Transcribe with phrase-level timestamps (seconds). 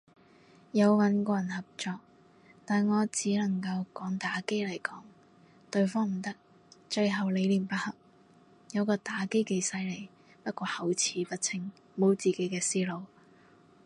[0.71, 1.99] 有穩過人合作，
[2.65, 5.01] 但我只能夠講打機來講，
[5.69, 6.33] 對方唔得，
[6.89, 7.93] 最後理念不合，
[8.71, 10.09] 有個打機几犀利，
[10.43, 13.03] 不過口齒不清，無自己嘅思路。